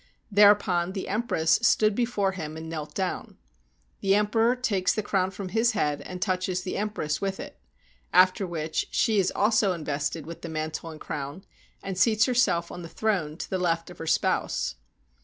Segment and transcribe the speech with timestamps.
[0.31, 3.37] Thereupon the empress stood before him and knelt down.
[3.99, 7.39] The em peror takes the crown from his head and touches the em press with
[7.39, 7.59] it,
[8.11, 11.45] after which she is also invested with mantle and crown,
[11.83, 14.73] and seats herself on the throne to the left of her spouse.